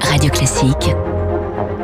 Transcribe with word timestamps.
Radio 0.00 0.30
Classique. 0.30 1.11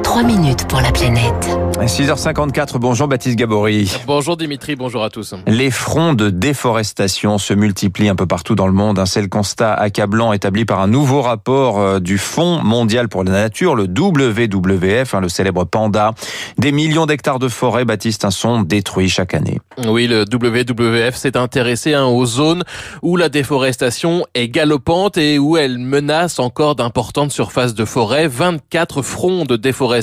3 0.08 0.23
minutes 0.23 0.67
pour 0.69 0.80
la 0.80 0.91
planète. 0.91 1.58
6h54, 1.80 2.79
bonjour 2.79 3.08
Baptiste 3.08 3.37
Gabory. 3.37 3.93
Bonjour 4.07 4.38
Dimitri, 4.38 4.75
bonjour 4.75 5.04
à 5.04 5.11
tous. 5.11 5.34
Les 5.46 5.71
fronts 5.71 6.14
de 6.14 6.30
déforestation 6.30 7.37
se 7.37 7.53
multiplient 7.53 8.09
un 8.09 8.16
peu 8.16 8.27
partout 8.27 8.55
dans 8.55 8.66
le 8.66 8.73
monde. 8.73 9.02
C'est 9.05 9.21
le 9.21 9.29
constat 9.29 9.75
accablant 9.75 10.32
établi 10.32 10.64
par 10.64 10.80
un 10.80 10.86
nouveau 10.86 11.21
rapport 11.21 11.79
euh, 11.79 12.00
du 12.00 12.16
Fonds 12.16 12.62
mondial 12.64 13.11
pour 13.11 13.23
la 13.23 13.32
nature, 13.32 13.77
le 13.77 13.84
WWF, 13.84 15.14
hein, 15.14 15.21
le 15.21 15.29
célèbre 15.29 15.64
panda. 15.64 16.14
Des 16.56 16.72
millions 16.72 17.04
d'hectares 17.04 17.38
de 17.38 17.48
forêts, 17.48 17.84
Baptiste, 17.84 18.30
sont 18.30 18.62
détruits 18.62 19.11
chaque 19.11 19.34
année. 19.34 19.61
Oui, 19.86 20.06
le 20.06 20.25
WWF 20.25 21.16
s'est 21.16 21.36
intéressé 21.36 21.93
hein, 21.93 22.06
aux 22.06 22.25
zones 22.25 22.64
où 23.02 23.18
la 23.18 23.29
déforestation 23.29 24.25
est 24.34 24.48
galopante 24.48 25.18
et 25.18 25.38
où 25.38 25.59
elle 25.59 25.77
menace 25.77 26.38
encore 26.38 26.77
d'importantes 26.77 27.30
surfaces 27.30 27.75
de 27.75 27.84
forêt. 27.84 28.27
24 28.27 29.02
fronts 29.02 29.45
de 29.45 29.56
déforestation 29.56 29.98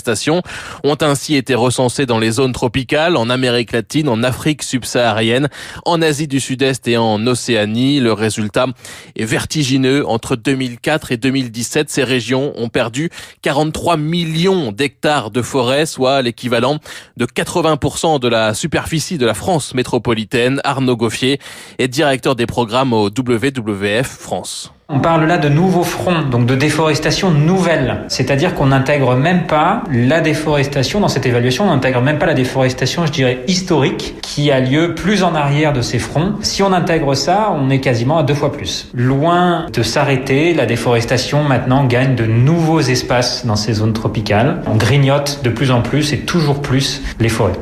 ont 0.83 0.97
ainsi 1.01 1.35
été 1.35 1.55
recensés 1.55 2.05
dans 2.05 2.19
les 2.19 2.31
zones 2.31 2.51
tropicales, 2.51 3.17
en 3.17 3.29
Amérique 3.29 3.71
latine, 3.71 4.09
en 4.09 4.23
Afrique 4.23 4.63
subsaharienne, 4.63 5.49
en 5.85 6.01
Asie 6.01 6.27
du 6.27 6.39
Sud-Est 6.39 6.87
et 6.87 6.97
en 6.97 7.25
Océanie. 7.27 7.99
Le 7.99 8.13
résultat 8.13 8.67
est 9.15 9.25
vertigineux. 9.25 10.05
Entre 10.07 10.35
2004 10.35 11.11
et 11.11 11.17
2017, 11.17 11.89
ces 11.89 12.03
régions 12.03 12.53
ont 12.55 12.69
perdu 12.69 13.09
43 13.41 13.97
millions 13.97 14.71
d'hectares 14.71 15.31
de 15.31 15.41
forêt, 15.41 15.85
soit 15.85 16.21
l'équivalent 16.21 16.79
de 17.17 17.25
80% 17.25 18.19
de 18.19 18.27
la 18.27 18.53
superficie 18.53 19.17
de 19.17 19.25
la 19.25 19.33
France 19.33 19.73
métropolitaine. 19.73 20.61
Arnaud 20.63 20.97
Goffier 20.97 21.39
est 21.77 21.87
directeur 21.87 22.35
des 22.35 22.45
programmes 22.45 22.93
au 22.93 23.09
WWF 23.09 24.07
France. 24.07 24.74
On 24.87 24.99
parle 24.99 25.25
là 25.25 25.39
de 25.39 25.49
nouveaux 25.49 25.83
fronts, 25.83 26.29
donc 26.29 26.45
de 26.45 26.53
déforestation 26.53 27.31
nouvelle. 27.31 28.03
C'est-à-dire 28.07 28.53
qu'on 28.53 28.67
n'intègre 28.67 29.15
même 29.15 29.47
pas 29.47 29.83
la 29.91 30.21
déforestation 30.21 30.99
dans 30.99 31.07
cette 31.07 31.25
évaluation, 31.25 31.63
on 31.63 31.71
n'intègre 31.71 32.01
même 32.01 32.19
pas 32.19 32.27
la 32.27 32.35
déforestation, 32.35 33.03
je 33.07 33.11
dirais, 33.11 33.39
historique, 33.47 34.13
qui 34.21 34.51
a 34.51 34.59
lieu 34.59 34.93
plus 34.93 35.23
en 35.23 35.33
arrière 35.33 35.73
de 35.73 35.81
ces 35.81 35.97
fronts. 35.97 36.35
Si 36.41 36.61
on 36.61 36.71
intègre 36.71 37.15
ça, 37.15 37.51
on 37.59 37.71
est 37.71 37.79
quasiment 37.79 38.19
à 38.19 38.23
deux 38.23 38.35
fois 38.35 38.51
plus. 38.51 38.91
Loin 38.93 39.65
de 39.73 39.81
s'arrêter, 39.81 40.53
la 40.53 40.67
déforestation 40.67 41.43
maintenant 41.43 41.85
gagne 41.85 42.13
de 42.13 42.25
nouveaux 42.25 42.81
espaces 42.81 43.43
dans 43.43 43.55
ces 43.55 43.73
zones 43.73 43.93
tropicales. 43.93 44.61
On 44.67 44.75
grignote 44.75 45.39
de 45.43 45.49
plus 45.49 45.71
en 45.71 45.81
plus 45.81 46.13
et 46.13 46.19
toujours 46.19 46.61
plus 46.61 47.01
les 47.19 47.29
forêts. 47.29 47.53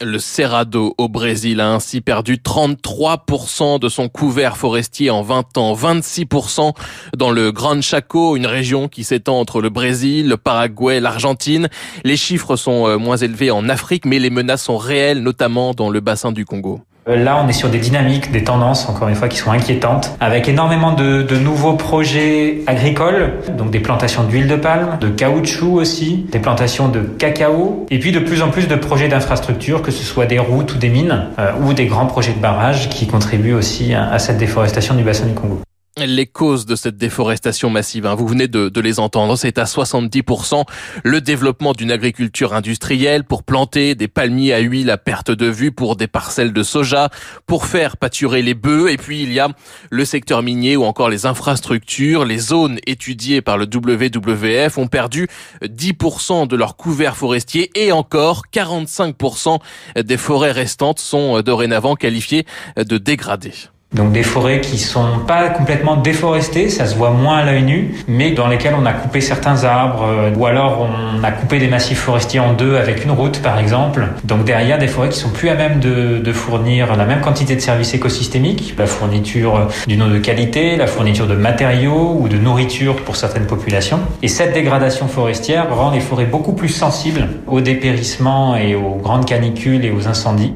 Le 0.00 0.20
Cerrado 0.20 0.94
au 0.96 1.08
Brésil 1.08 1.60
a 1.60 1.72
ainsi 1.72 2.00
perdu 2.00 2.36
33% 2.36 3.80
de 3.80 3.88
son 3.88 4.08
couvert 4.08 4.56
forestier 4.56 5.10
en 5.10 5.22
20 5.22 5.58
ans, 5.58 5.74
26% 5.74 6.72
dans 7.16 7.32
le 7.32 7.50
Grand 7.50 7.82
Chaco, 7.82 8.36
une 8.36 8.46
région 8.46 8.86
qui 8.86 9.02
s'étend 9.02 9.40
entre 9.40 9.60
le 9.60 9.70
Brésil, 9.70 10.28
le 10.28 10.36
Paraguay, 10.36 11.00
l'Argentine. 11.00 11.68
Les 12.04 12.16
chiffres 12.16 12.54
sont 12.54 12.86
euh, 12.86 12.96
moins 12.96 13.16
élevés 13.16 13.50
en 13.50 13.68
Afrique, 13.68 14.04
mais 14.04 14.20
les 14.20 14.30
menaces 14.30 14.62
sont 14.64 14.76
réelles, 14.76 15.20
notamment 15.20 15.74
dans 15.74 15.90
le 15.90 15.98
bassin 15.98 16.30
du 16.30 16.44
Congo. 16.44 16.80
Euh, 17.08 17.16
là, 17.16 17.42
on 17.42 17.48
est 17.48 17.52
sur 17.52 17.70
des 17.70 17.78
dynamiques, 17.78 18.30
des 18.30 18.44
tendances, 18.44 18.88
encore 18.88 19.08
une 19.08 19.14
fois, 19.14 19.28
qui 19.28 19.38
sont 19.38 19.50
inquiétantes, 19.50 20.16
avec 20.20 20.48
énormément 20.48 20.92
de, 20.92 21.24
nouveaux 21.38 21.74
projets 21.74 22.60
agricoles, 22.66 23.34
donc 23.56 23.70
des 23.70 23.80
plantations 23.80 24.24
d'huile 24.24 24.48
de 24.48 24.56
palme, 24.56 24.98
de 25.00 25.08
caoutchouc 25.08 25.74
aussi, 25.74 26.26
des 26.30 26.38
plantations 26.38 26.88
de 26.88 27.00
cacao, 27.00 27.86
et 27.90 27.98
puis 27.98 28.12
de 28.12 28.18
plus 28.18 28.42
en 28.42 28.50
plus 28.50 28.68
de 28.68 28.74
projets 28.74 29.08
d'infrastructures, 29.08 29.82
que 29.82 29.90
ce 29.90 30.04
soit 30.04 30.26
des 30.26 30.38
routes 30.38 30.74
ou 30.74 30.78
des 30.78 30.88
mines, 30.88 31.26
euh, 31.38 31.52
ou 31.62 31.72
des 31.72 31.86
grands 31.86 32.06
projets 32.06 32.32
de 32.32 32.40
barrages 32.40 32.88
qui 32.88 33.06
contribuent 33.06 33.54
aussi 33.54 33.94
à 33.94 34.18
cette 34.18 34.38
déforestation 34.38 34.94
du 34.94 35.04
bassin 35.04 35.26
du 35.26 35.34
Congo 35.34 35.60
les 36.06 36.26
causes 36.26 36.66
de 36.66 36.76
cette 36.76 36.96
déforestation 36.96 37.70
massive. 37.70 38.06
Hein, 38.06 38.14
vous 38.14 38.26
venez 38.26 38.48
de, 38.48 38.68
de 38.68 38.80
les 38.80 39.00
entendre. 39.00 39.36
C'est 39.36 39.58
à 39.58 39.64
70% 39.64 40.64
le 41.04 41.20
développement 41.20 41.72
d'une 41.72 41.90
agriculture 41.90 42.54
industrielle 42.54 43.24
pour 43.24 43.42
planter 43.42 43.94
des 43.94 44.08
palmiers 44.08 44.52
à 44.52 44.58
huile 44.58 44.90
à 44.90 44.98
perte 44.98 45.30
de 45.30 45.46
vue 45.46 45.72
pour 45.72 45.96
des 45.96 46.06
parcelles 46.06 46.52
de 46.52 46.62
soja, 46.62 47.08
pour 47.46 47.66
faire 47.66 47.96
pâturer 47.96 48.42
les 48.42 48.54
bœufs. 48.54 48.90
Et 48.90 48.96
puis 48.96 49.22
il 49.22 49.32
y 49.32 49.40
a 49.40 49.48
le 49.90 50.04
secteur 50.04 50.42
minier 50.42 50.76
ou 50.76 50.84
encore 50.84 51.08
les 51.10 51.26
infrastructures. 51.26 52.24
Les 52.24 52.38
zones 52.38 52.78
étudiées 52.86 53.42
par 53.42 53.58
le 53.58 53.64
WWF 53.64 54.78
ont 54.78 54.88
perdu 54.88 55.28
10% 55.62 56.46
de 56.46 56.56
leur 56.56 56.76
couvert 56.76 57.16
forestier 57.16 57.70
et 57.74 57.92
encore 57.92 58.44
45% 58.52 59.58
des 59.96 60.16
forêts 60.16 60.52
restantes 60.52 60.98
sont 60.98 61.40
dorénavant 61.40 61.94
qualifiées 61.94 62.46
de 62.76 62.98
dégradées. 62.98 63.54
Donc 63.94 64.12
des 64.12 64.22
forêts 64.22 64.60
qui 64.60 64.76
sont 64.76 65.20
pas 65.26 65.48
complètement 65.48 65.96
déforestées, 65.96 66.68
ça 66.68 66.84
se 66.84 66.94
voit 66.94 67.10
moins 67.10 67.38
à 67.38 67.44
l'œil 67.44 67.62
nu, 67.62 67.94
mais 68.06 68.32
dans 68.32 68.46
lesquelles 68.46 68.74
on 68.78 68.84
a 68.84 68.92
coupé 68.92 69.22
certains 69.22 69.64
arbres, 69.64 70.04
euh, 70.04 70.30
ou 70.36 70.44
alors 70.44 70.86
on 70.86 71.24
a 71.24 71.30
coupé 71.32 71.58
des 71.58 71.68
massifs 71.68 71.98
forestiers 71.98 72.38
en 72.38 72.52
deux 72.52 72.76
avec 72.76 73.04
une 73.04 73.12
route 73.12 73.40
par 73.40 73.58
exemple. 73.58 74.06
Donc 74.24 74.44
derrière 74.44 74.78
des 74.78 74.88
forêts 74.88 75.08
qui 75.08 75.18
sont 75.18 75.30
plus 75.30 75.48
à 75.48 75.54
même 75.54 75.80
de, 75.80 76.32
fournir 76.32 76.94
la 76.94 77.06
même 77.06 77.22
quantité 77.22 77.56
de 77.56 77.60
services 77.60 77.94
écosystémiques, 77.94 78.74
la 78.76 78.86
fourniture 78.86 79.68
d'une 79.86 80.02
eau 80.02 80.08
de 80.08 80.18
qualité, 80.18 80.76
la 80.76 80.86
fourniture 80.86 81.26
de 81.26 81.34
matériaux 81.34 82.18
ou 82.20 82.28
de 82.28 82.36
nourriture 82.36 82.96
pour 82.96 83.16
certaines 83.16 83.46
populations. 83.46 84.00
Et 84.22 84.28
cette 84.28 84.52
dégradation 84.52 85.08
forestière 85.08 85.74
rend 85.74 85.90
les 85.90 86.00
forêts 86.00 86.26
beaucoup 86.26 86.52
plus 86.52 86.68
sensibles 86.68 87.28
au 87.46 87.62
dépérissement 87.62 88.54
et 88.54 88.74
aux 88.74 88.96
grandes 88.96 89.24
canicules 89.24 89.84
et 89.86 89.90
aux 89.90 90.06
incendies. 90.06 90.52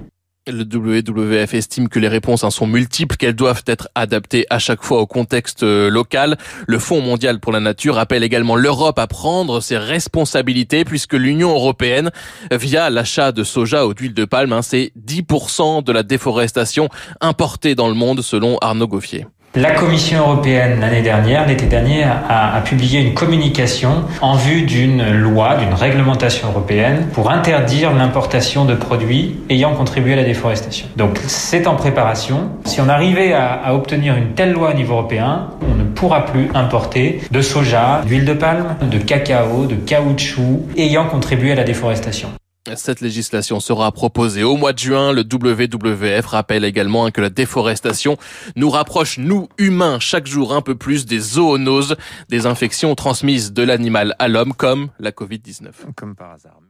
Le 0.49 0.65
WWF 0.65 1.55
estime 1.55 1.89
que 1.89 2.01
les 2.01 2.09
réponses 2.09 2.43
en 2.43 2.51
sont 2.51 2.67
multiples, 2.67 3.17
qu'elles 3.17 3.37
doivent 3.37 3.63
être 3.65 3.89
adaptées 3.95 4.45
à 4.51 4.59
chaque 4.59 4.83
fois 4.83 4.99
au 4.99 5.07
contexte 5.07 5.63
euh, 5.63 5.89
local. 5.89 6.37
Le 6.67 6.81
Fonds 6.81 7.01
mondial 7.01 7.39
pour 7.39 7.53
la 7.53 7.61
nature 7.61 7.97
appelle 7.97 8.25
également 8.25 8.57
l'Europe 8.57 8.99
à 8.99 9.07
prendre 9.07 9.61
ses 9.61 9.79
responsabilités 9.79 10.85
puisque 10.85 11.13
l'Union 11.13 11.51
européenne, 11.51 12.11
via 12.51 12.91
l'achat 12.91 13.31
de 13.31 13.45
soja 13.45 13.87
ou 13.87 13.95
d'huile 13.95 14.15
de 14.15 14.25
palme, 14.25 14.53
hein, 14.53 14.63
c'est 14.63 14.91
10% 15.01 15.85
de 15.85 15.93
la 15.93 16.03
déforestation 16.03 16.89
importée 17.21 17.77
dans 17.77 17.87
le 17.87 17.95
monde 17.95 18.21
selon 18.21 18.59
Arnaud 18.59 18.89
Goffier. 18.89 19.27
La 19.55 19.73
Commission 19.73 20.21
européenne 20.21 20.81
l'année 20.81 21.03
dernière, 21.03 21.47
l'été 21.47 21.67
dernier, 21.67 22.05
a, 22.05 22.59
publié 22.65 23.03
une 23.03 23.13
communication 23.13 24.05
en 24.23 24.35
vue 24.35 24.63
d'une 24.63 25.13
loi, 25.13 25.57
d'une 25.57 25.75
réglementation 25.75 26.49
européenne 26.49 27.09
pour 27.13 27.31
interdire 27.31 27.93
l'importation 27.93 28.65
de 28.65 28.75
produits 28.75 29.41
ayant 29.51 29.75
contribué 29.75 30.15
à 30.15 30.17
la 30.17 30.25
déforestation. 30.25 30.87
Donc 30.97 31.19
c'est 31.27 31.67
en 31.67 31.75
préparation. 31.77 32.49
Si 32.65 32.81
on 32.81 32.89
arrivait 32.89 33.35
à, 33.35 33.75
obtenir 33.75 34.17
une 34.17 34.33
telle 34.33 34.53
loi 34.53 34.71
au 34.71 34.75
niveau 34.75 34.95
européen, 34.95 35.51
on 35.71 35.75
ne 35.75 35.85
pourra 35.85 36.25
plus 36.25 36.49
importer 36.55 37.21
de 37.31 37.43
soja, 37.43 38.01
d'huile 38.07 38.25
de 38.25 38.33
palme, 38.33 38.77
de 38.91 38.97
cacao, 38.97 39.67
de 39.67 39.75
caoutchouc 39.75 40.67
ayant 40.79 41.05
contribué 41.05 41.53
à 41.53 41.57
la 41.57 41.65
déforestation. 41.65 42.31
Cette 42.77 43.01
législation 43.01 43.59
sera 43.59 43.91
proposée 43.91 44.45
au 44.45 44.57
mois 44.57 44.73
de 44.73 44.79
juin. 44.79 45.13
Le 45.13 45.23
WWF 45.23 46.27
rappelle 46.27 46.65
également 46.65 47.11
que 47.11 47.21
la 47.21 47.29
déforestation 47.29 48.17
nous 48.55 48.71
rapproche, 48.71 49.19
nous 49.19 49.49
humains, 49.59 49.99
chaque 49.99 50.27
jour 50.27 50.55
un 50.55 50.63
peu 50.63 50.77
plus 50.77 51.05
des 51.05 51.19
zoonoses, 51.19 51.97
des 52.29 52.47
infections 52.47 52.95
transmises 52.95 53.53
de 53.53 53.65
l'animal 53.65 54.15
à 54.21 54.29
l'homme 54.29 54.55
comme 54.55 54.91
la 55.01 55.11
Covid-19. 55.11 55.71
Comme 55.97 56.15
par 56.15 56.33
hasard. 56.33 56.63